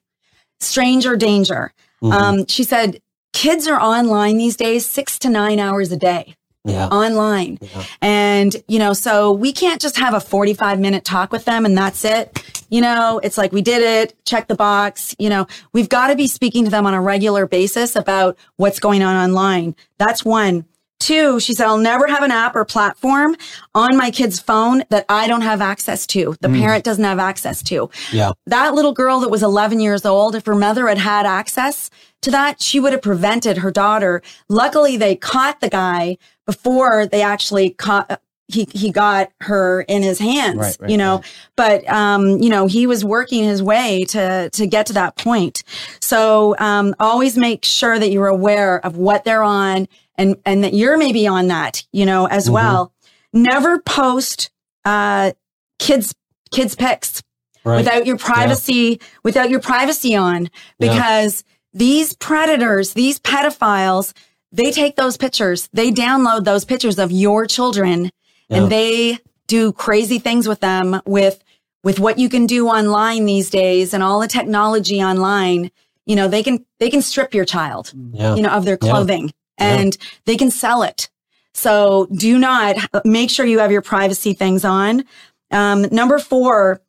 [0.58, 1.72] stranger danger."
[2.02, 2.12] Mm-hmm.
[2.12, 3.00] Um, she said
[3.34, 6.36] kids are online these days six to nine hours a day.
[6.64, 6.86] yeah.
[6.88, 7.58] online.
[7.60, 7.84] Yeah.
[8.00, 11.76] And, you know, so we can't just have a 45 minute talk with them and
[11.76, 12.42] that's it.
[12.70, 15.14] You know, it's like we did it, check the box.
[15.18, 18.80] You know, we've got to be speaking to them on a regular basis about what's
[18.80, 19.76] going on online.
[19.98, 20.64] That's one.
[21.04, 23.36] Two, she said, I'll never have an app or platform
[23.74, 26.34] on my kid's phone that I don't have access to.
[26.40, 26.58] The mm.
[26.58, 27.90] parent doesn't have access to.
[28.10, 28.32] Yeah.
[28.46, 31.90] That little girl that was 11 years old, if her mother had had access
[32.22, 34.22] to that, she would have prevented her daughter.
[34.48, 40.18] Luckily, they caught the guy before they actually caught, he he got her in his
[40.18, 41.16] hands, right, right, you know.
[41.16, 41.48] Right.
[41.56, 45.62] But um, you know, he was working his way to to get to that point.
[46.00, 50.74] So um, always make sure that you're aware of what they're on and and that
[50.74, 52.54] you're maybe on that, you know, as mm-hmm.
[52.54, 52.92] well.
[53.32, 54.50] Never post
[54.84, 55.32] uh
[55.78, 56.14] kids
[56.52, 57.22] kids pics
[57.64, 57.76] right.
[57.76, 59.06] without your privacy yeah.
[59.22, 60.48] without your privacy on
[60.78, 61.78] because yeah.
[61.78, 64.12] these predators, these pedophiles,
[64.52, 68.10] they take those pictures, they download those pictures of your children
[68.48, 68.58] yeah.
[68.58, 71.42] and they do crazy things with them with
[71.82, 75.70] with what you can do online these days and all the technology online
[76.06, 78.34] you know they can they can strip your child yeah.
[78.34, 80.08] you know of their clothing and yeah.
[80.26, 81.08] they can sell it.
[81.54, 85.04] So do not make sure you have your privacy things on.
[85.50, 86.80] Um, number four,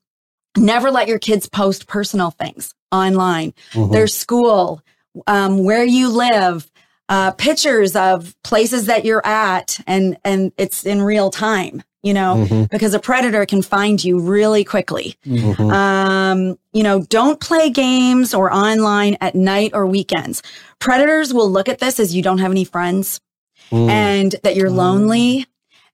[0.57, 3.91] never let your kids post personal things online, mm-hmm.
[3.91, 4.81] their school,
[5.27, 6.69] um, where you live,
[7.07, 12.35] uh, pictures of places that you're at and, and it's in real time, you know,
[12.35, 12.63] mm-hmm.
[12.65, 15.17] because a predator can find you really quickly.
[15.25, 15.71] Mm-hmm.
[15.71, 20.43] Um, you know, don't play games or online at night or weekends.
[20.77, 23.19] Predators will look at this as you don't have any friends
[23.71, 23.89] mm.
[23.89, 25.47] and that you're lonely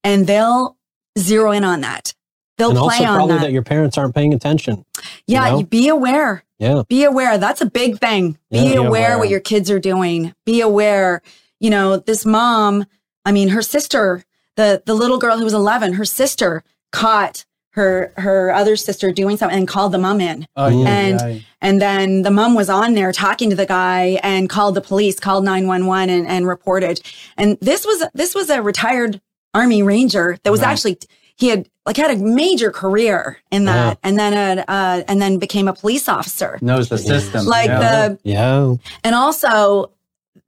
[0.04, 0.76] and they'll
[1.17, 2.13] zero in on that.
[2.58, 3.41] They'll and play also on probably that.
[3.43, 4.84] that your parents aren't paying attention.
[5.28, 5.63] Yeah, you know?
[5.63, 6.43] be aware.
[6.60, 6.84] Yeah.
[6.89, 7.38] Be aware.
[7.38, 8.38] That's a big thing.
[8.52, 10.36] Be, yeah, aware, aware what your kids are doing.
[10.43, 11.21] Be aware.
[11.62, 12.86] You know, this mom,
[13.24, 14.26] I mean, her sister,
[14.62, 19.38] the the little girl who was 11, her sister caught her her other sister doing
[19.38, 20.47] something and called the mom in.
[20.56, 21.41] Oh, yeah, and yeah.
[21.62, 25.19] and then the mom was on there talking to the guy and called the police,
[25.19, 27.02] called 911 and, and reported.
[27.38, 29.21] And this was this was a retired
[29.54, 30.69] army ranger that was right.
[30.69, 30.97] actually
[31.36, 35.39] he had like had a major career in that and then a, uh, and then
[35.39, 36.60] became a police officer.
[36.62, 37.45] Knows the system.
[37.45, 37.80] Like yeah.
[37.80, 38.76] the Yeah.
[39.04, 39.91] And also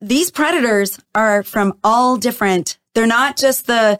[0.02, 3.99] these predators are from all different they're not just the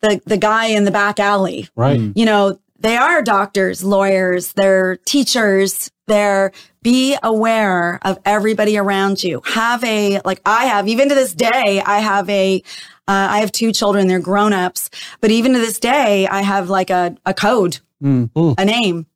[0.00, 1.68] the the guy in the back alley.
[1.76, 2.00] Right.
[2.14, 6.52] You know, they are doctors, lawyers, they're teachers, they're
[6.82, 9.40] be aware of everybody around you.
[9.44, 12.62] Have a, like I have, even to this day, I have a,
[13.06, 16.70] uh, I have two children, they're grown ups, but even to this day, I have
[16.70, 18.52] like a, a code, mm-hmm.
[18.58, 19.06] a name,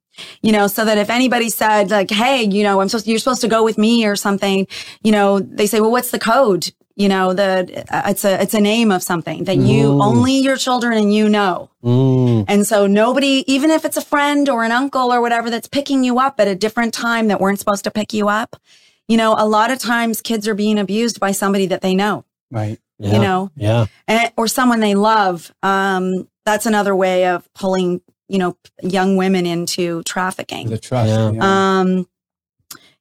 [0.42, 3.40] you know, so that if anybody said like, Hey, you know, I'm supposed, you're supposed
[3.40, 4.68] to go with me or something,
[5.02, 6.70] you know, they say, well, what's the code?
[6.96, 10.04] You know the uh, it's a it's a name of something that you mm.
[10.04, 12.44] only your children and you know mm.
[12.48, 16.02] and so nobody even if it's a friend or an uncle or whatever that's picking
[16.02, 18.56] you up at a different time that weren't supposed to pick you up
[19.06, 22.24] you know a lot of times kids are being abused by somebody that they know
[22.50, 23.12] right yeah.
[23.12, 28.38] you know yeah and, or someone they love um that's another way of pulling you
[28.38, 31.30] know young women into trafficking the trust yeah.
[31.30, 31.80] yeah.
[31.80, 32.08] um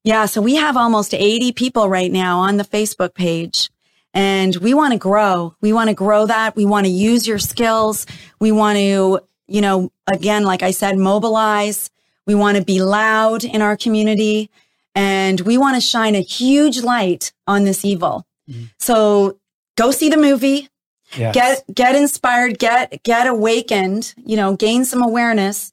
[0.03, 3.69] yeah so we have almost 80 people right now on the facebook page
[4.15, 5.55] and we want to grow.
[5.59, 6.55] We want to grow that.
[6.55, 8.07] We want to use your skills.
[8.39, 11.91] We want to, you know, again, like I said, mobilize.
[12.25, 14.49] We want to be loud in our community
[14.95, 18.25] and we want to shine a huge light on this evil.
[18.49, 18.69] Mm.
[18.79, 19.37] So
[19.75, 20.69] go see the movie.
[21.15, 21.35] Yes.
[21.35, 25.71] Get get inspired, get get awakened, you know, gain some awareness.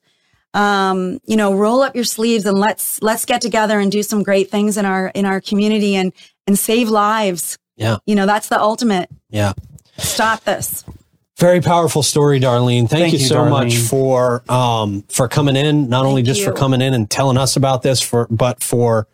[0.54, 4.22] Um, you know, roll up your sleeves and let's let's get together and do some
[4.22, 6.12] great things in our in our community and
[6.46, 7.58] and save lives.
[7.82, 7.96] Yeah.
[8.06, 9.10] You know, that's the ultimate.
[9.30, 9.52] Yeah.
[9.98, 10.84] Stop this.
[11.38, 12.88] Very powerful story, Darlene.
[12.88, 13.50] Thank, Thank you, you, so Darlene.
[13.50, 16.46] much for um for coming in, not Thank only just you.
[16.46, 19.08] for coming in and telling us about this for but for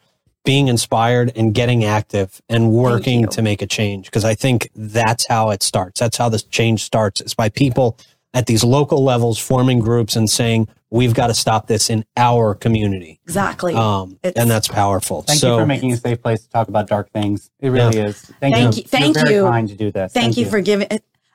[0.44, 5.26] being inspired and getting active and working to make a change because I think that's
[5.28, 6.00] how it starts.
[6.00, 7.20] That's how this change starts.
[7.20, 7.98] It's by people
[8.32, 12.54] at these local levels forming groups and saying we've got to stop this in our
[12.54, 13.20] community.
[13.24, 13.74] Exactly.
[13.74, 15.22] Um, and that's powerful.
[15.22, 17.50] Thank so, you for making a safe place to talk about dark things.
[17.60, 18.06] It really yeah.
[18.06, 18.20] is.
[18.40, 18.82] Thank, thank you.
[18.84, 19.42] Thank You're you.
[19.44, 20.12] kind to do this.
[20.12, 20.88] Thank, thank you, you, for giving.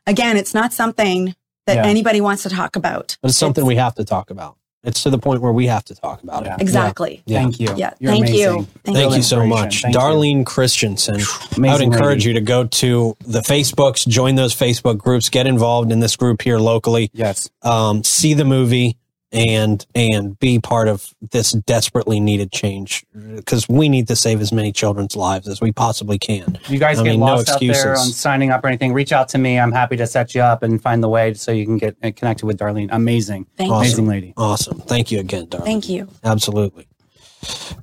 [0.08, 1.36] Again, it's not something
[1.66, 1.86] that yeah.
[1.86, 3.18] anybody wants to talk about.
[3.22, 4.58] But it's something it's, we have to talk about.
[4.84, 6.56] It's to the point where we have to talk about yeah.
[6.56, 6.62] it.
[6.62, 7.24] Exactly.
[7.26, 7.39] Yeah.
[7.39, 7.74] Thank you.
[7.78, 7.94] Yeah.
[8.00, 8.39] You're thank amazing.
[8.39, 8.68] you.
[8.84, 9.82] Thank, thank you so much.
[9.82, 10.46] Thank Darlene you.
[10.46, 11.16] Christianson.
[11.16, 12.30] Amazing I would encourage lady.
[12.30, 16.42] you to go to the Facebooks, join those Facebook groups, get involved in this group
[16.42, 17.12] here locally.
[17.13, 17.50] Yes.
[17.62, 18.98] Um, see the movie
[19.34, 23.04] and and be part of this desperately needed change
[23.36, 26.60] because we need to save as many children's lives as we possibly can.
[26.67, 28.93] You guys I get mean, lost no out there on signing up or anything?
[28.93, 29.60] Reach out to me.
[29.60, 32.12] I'm happy to set you up and find the way so you can get uh,
[32.15, 32.89] connected with Darlene.
[32.91, 34.34] Amazing, Thank amazing lady.
[34.38, 34.80] Awesome.
[34.80, 35.63] Thank you again, Darlene.
[35.63, 36.08] Thank you.
[36.24, 36.88] Absolutely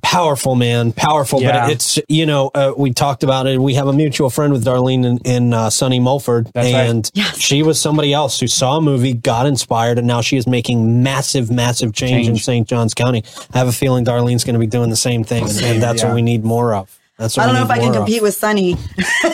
[0.01, 1.65] powerful man powerful yeah.
[1.65, 4.63] but it's you know uh, we talked about it we have a mutual friend with
[4.65, 7.11] darlene in, in uh, sunny mulford That's and right.
[7.13, 7.39] yes.
[7.39, 11.03] she was somebody else who saw a movie got inspired and now she is making
[11.03, 12.27] massive massive change, change.
[12.27, 15.23] in st johns county i have a feeling darlene's going to be doing the same
[15.23, 16.07] thing and, and that's yeah.
[16.07, 18.23] what we need more of that's I don't know if I can compete of.
[18.23, 18.75] with Sunny.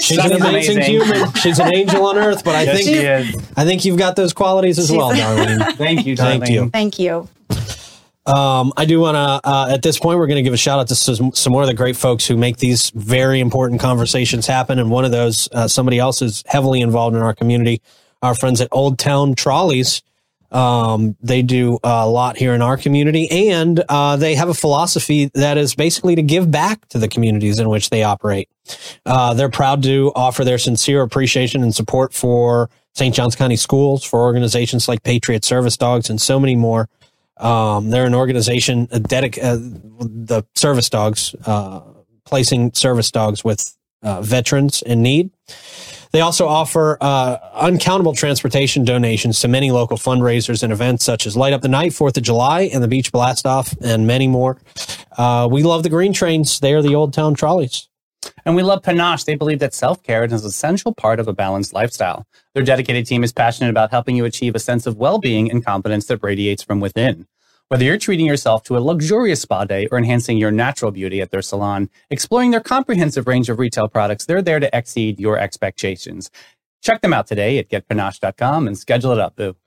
[0.01, 1.31] She's an amazing, amazing, human.
[1.35, 4.77] She's an angel on earth, but I yes, think I think you've got those qualities
[4.77, 5.73] as She's well, Darlene.
[5.77, 6.39] Thank you, Darlene.
[6.39, 6.69] Thank you.
[6.69, 7.29] Thank you.
[8.27, 10.79] Um, I do want to, uh, at this point, we're going to give a shout
[10.79, 14.45] out to some, some, more of the great folks who make these very important conversations
[14.45, 14.79] happen.
[14.79, 17.81] And one of those, uh, somebody else is heavily involved in our community.
[18.21, 20.01] Our friends at Old Town Trolleys.
[20.51, 25.29] Um, they do a lot here in our community and, uh, they have a philosophy
[25.33, 28.47] that is basically to give back to the communities in which they operate.
[29.05, 33.13] Uh, they're proud to offer their sincere appreciation and support for St.
[33.13, 36.87] Johns County schools, for organizations like Patriot Service Dogs and so many more.
[37.39, 39.57] Um, they're an organization, dedic- uh,
[39.99, 41.81] the service dogs, uh,
[42.25, 45.31] placing service dogs with uh, veterans in need.
[46.11, 51.35] They also offer uh, uncountable transportation donations to many local fundraisers and events such as
[51.35, 54.57] Light Up the Night, Fourth of July, and the Beach Blast Off, and many more.
[55.17, 56.59] Uh, we love the green trains.
[56.59, 57.89] They are the old town trolleys.
[58.47, 59.25] And we love Panache.
[59.25, 62.25] They believe that self care is an essential part of a balanced lifestyle.
[62.53, 65.65] Their dedicated team is passionate about helping you achieve a sense of well being and
[65.65, 67.27] confidence that radiates from within.
[67.67, 71.29] Whether you're treating yourself to a luxurious spa day or enhancing your natural beauty at
[71.29, 76.31] their salon, exploring their comprehensive range of retail products, they're there to exceed your expectations.
[76.81, 79.57] Check them out today at getpanache.com and schedule it up, boo.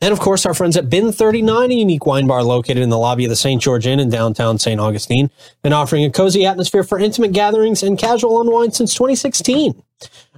[0.00, 2.98] And of course, our friends at Bin 39, a unique wine bar located in the
[2.98, 3.60] lobby of the St.
[3.60, 4.80] George Inn in downtown St.
[4.80, 5.30] Augustine,
[5.62, 9.82] been offering a cozy atmosphere for intimate gatherings and casual unwind since 2016.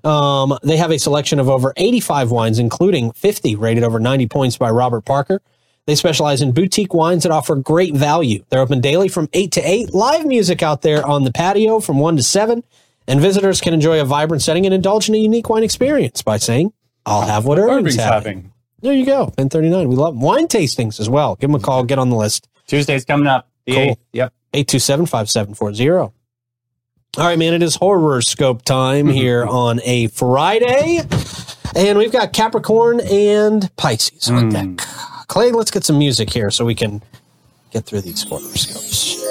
[0.03, 4.57] Um, they have a selection of over 85 wines, including 50 rated over 90 points
[4.57, 5.43] by Robert Parker.
[5.87, 8.45] They specialize in boutique wines that offer great value.
[8.49, 11.99] They're open daily from 8 to 8, live music out there on the patio from
[11.99, 12.63] 1 to 7,
[13.07, 16.39] and visitors can enjoy a vibrant setting and indulge in a unique wine experience by
[16.39, 16.73] saying,
[17.05, 18.37] I'll have what Irving's, having.
[18.37, 18.53] having.
[18.83, 19.89] There you go, Bin 39.
[19.89, 21.37] We love wine tastings as well.
[21.37, 22.49] Give them a call, get on the list.
[22.67, 23.49] Tuesday's coming up.
[23.67, 23.87] The cool.
[23.87, 23.99] 8th.
[24.13, 24.33] Yep.
[24.55, 26.15] 827 5740.
[27.19, 31.01] All right, man, it is horror scope time here on a Friday.
[31.75, 34.37] And we've got Capricorn and Pisces mm.
[34.37, 34.87] on deck.
[35.27, 37.03] Clay, let's get some music here so we can
[37.73, 39.23] get through these horoscopes.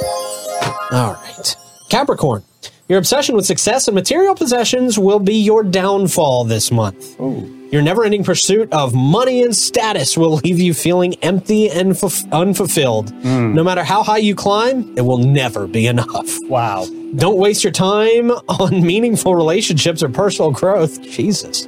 [0.91, 1.55] All right.
[1.89, 2.43] Capricorn,
[2.87, 7.19] your obsession with success and material possessions will be your downfall this month.
[7.19, 7.58] Ooh.
[7.71, 12.23] Your never ending pursuit of money and status will leave you feeling empty and f-
[12.33, 13.13] unfulfilled.
[13.21, 13.53] Mm.
[13.53, 16.27] No matter how high you climb, it will never be enough.
[16.43, 16.87] Wow.
[17.15, 20.99] Don't waste your time on meaningful relationships or personal growth.
[21.03, 21.67] Jesus.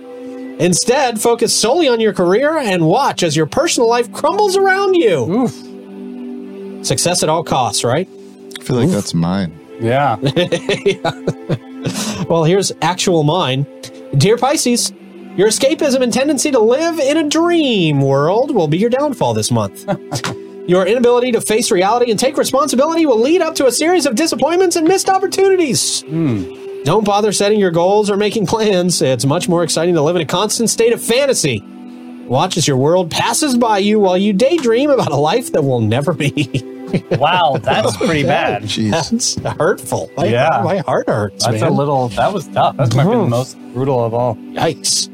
[0.59, 5.45] Instead, focus solely on your career and watch as your personal life crumbles around you.
[5.51, 6.85] Oof.
[6.85, 8.09] Success at all costs, right?
[8.59, 8.93] I feel like Oof.
[8.93, 9.57] that's mine.
[9.79, 10.17] Yeah.
[10.85, 11.11] yeah.
[12.27, 13.67] well, here's actual mine.
[14.17, 14.91] Dear Pisces,
[15.37, 19.51] your escapism and tendency to live in a dream world will be your downfall this
[19.51, 19.85] month.
[20.67, 24.15] your inability to face reality and take responsibility will lead up to a series of
[24.15, 26.03] disappointments and missed opportunities.
[26.03, 26.83] Mm.
[26.83, 29.01] Don't bother setting your goals or making plans.
[29.01, 31.63] It's much more exciting to live in a constant state of fantasy.
[32.25, 35.81] Watch as your world passes by you while you daydream about a life that will
[35.81, 36.61] never be.
[37.11, 38.63] wow, that's pretty bad.
[38.63, 38.91] Jeez.
[38.91, 40.09] That's hurtful.
[40.17, 40.61] My, yeah.
[40.63, 41.45] My heart hurts.
[41.45, 41.71] That's man.
[41.71, 42.77] a little, that was tough.
[42.77, 43.25] That's mm.
[43.25, 44.35] the most brutal of all.
[44.35, 45.10] Yikes.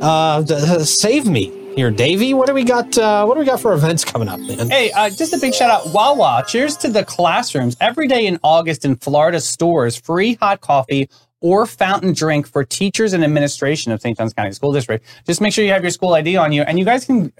[0.00, 0.44] Uh,
[0.84, 2.34] save me here, Davey.
[2.34, 2.96] What do we got?
[2.96, 4.70] Uh, what do we got for events coming up, man?
[4.70, 6.44] Hey, uh, just a big shout out, Wawa.
[6.46, 7.76] Cheers to the classrooms.
[7.80, 11.08] Every day in August in Florida stores, free hot coffee
[11.40, 14.16] or fountain drink for teachers and administration of St.
[14.16, 15.04] Johns County School District.
[15.26, 17.32] Just make sure you have your school ID on you, and you guys can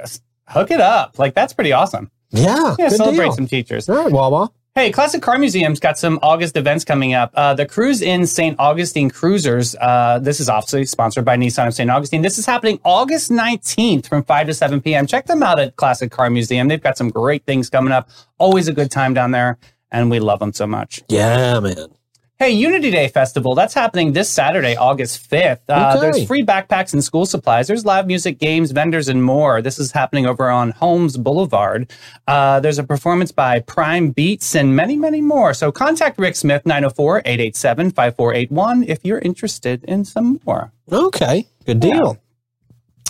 [0.47, 1.19] hook it up.
[1.19, 2.11] Like that's pretty awesome.
[2.31, 2.88] Yeah, yeah.
[2.88, 3.33] Celebrate deal.
[3.33, 3.88] some teachers.
[3.88, 4.51] All right, Wawa.
[4.77, 7.31] Hey, Classic Car Museum's got some August events coming up.
[7.33, 8.61] Uh, the Cruise in St.
[8.61, 9.75] Augustine Cruisers.
[9.75, 11.91] Uh, this is obviously sponsored by Nissan of St.
[11.91, 12.21] Augustine.
[12.21, 15.07] This is happening August 19th from 5 to 7 p.m.
[15.07, 16.69] Check them out at Classic Car Museum.
[16.69, 18.11] They've got some great things coming up.
[18.37, 19.57] Always a good time down there,
[19.91, 21.03] and we love them so much.
[21.09, 21.96] Yeah, man.
[22.38, 23.55] Hey, Unity Day Festival.
[23.55, 25.61] That's happening this Saturday, August 5th.
[25.70, 26.01] Uh, okay.
[26.01, 27.66] There's free backpacks and school supplies.
[27.66, 29.62] There's live music, games, vendors, and more.
[29.62, 31.90] This is happening over on Holmes Boulevard.
[32.29, 35.55] Uh, there's a performance by Prime Beats and many, many more.
[35.55, 40.72] So contact Rick Smith, 904 887 5481 if you're interested in some more.
[40.92, 41.46] Okay.
[41.64, 42.18] Good deal.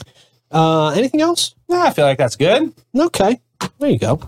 [0.04, 0.12] Yeah.
[0.52, 1.56] Uh, anything else?
[1.68, 2.72] Yeah, I feel like that's good.
[2.96, 3.40] Okay.
[3.80, 4.20] There you go.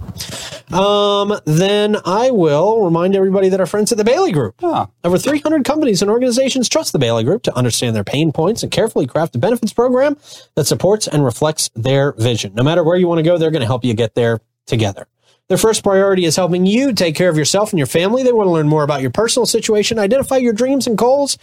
[0.73, 4.57] Um, then I will remind everybody that our friends at the Bailey Group.
[4.63, 4.89] Oh.
[5.03, 8.71] Over 300 companies and organizations trust the Bailey Group to understand their pain points and
[8.71, 10.17] carefully craft a benefits program
[10.57, 12.55] that supports and reflects their vision.
[12.55, 15.07] No matter where you want to go, they're going to help you get there together.
[15.49, 18.23] Their first priority is helping you take care of yourself and your family.
[18.23, 21.39] They want to learn more about your personal situation, identify your dreams and goals,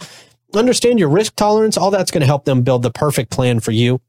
[0.54, 1.76] understand your risk tolerance.
[1.76, 4.00] All that's going to help them build the perfect plan for you.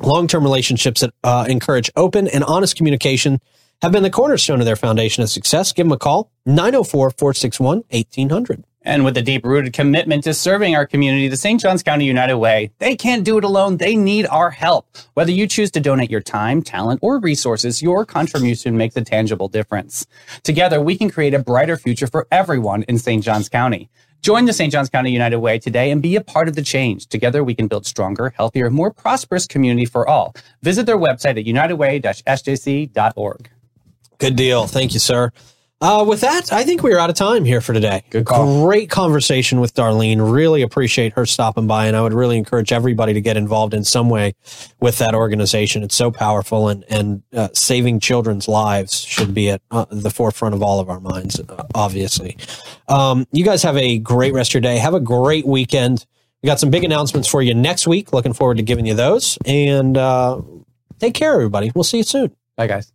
[0.00, 3.40] Long term relationships that uh, encourage open and honest communication
[3.82, 5.72] have been the cornerstone of their foundation of success.
[5.72, 8.64] Give them a call, 904 461 1800.
[8.82, 11.60] And with a deep rooted commitment to serving our community, the St.
[11.60, 13.76] Johns County United Way, they can't do it alone.
[13.76, 14.88] They need our help.
[15.14, 19.48] Whether you choose to donate your time, talent, or resources, your contribution makes a tangible
[19.48, 20.06] difference.
[20.42, 23.22] Together, we can create a brighter future for everyone in St.
[23.22, 23.90] Johns County.
[24.22, 24.72] Join the St.
[24.72, 27.06] Johns County United Way today and be a part of the change.
[27.06, 30.34] Together, we can build stronger, healthier, more prosperous community for all.
[30.62, 33.50] Visit their website at unitedway-sjc.org.
[34.18, 34.66] Good deal.
[34.66, 35.32] Thank you, sir.
[35.80, 38.02] Uh, with that, I think we are out of time here for today.
[38.10, 38.64] Good call.
[38.64, 40.32] Great conversation with Darlene.
[40.32, 43.84] Really appreciate her stopping by, and I would really encourage everybody to get involved in
[43.84, 44.34] some way
[44.80, 45.84] with that organization.
[45.84, 50.56] It's so powerful, and and uh, saving children's lives should be at uh, the forefront
[50.56, 51.38] of all of our minds.
[51.38, 52.36] Uh, obviously,
[52.88, 54.78] um, you guys have a great rest of your day.
[54.78, 56.06] Have a great weekend.
[56.42, 58.12] We got some big announcements for you next week.
[58.12, 60.40] Looking forward to giving you those, and uh,
[60.98, 61.70] take care, everybody.
[61.72, 62.34] We'll see you soon.
[62.56, 62.92] Bye, guys.